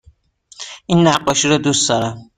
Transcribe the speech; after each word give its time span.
این 0.85 1.07
نقاشی 1.07 1.47
را 1.47 1.57
دوست 1.57 1.89
دارم. 1.89 2.17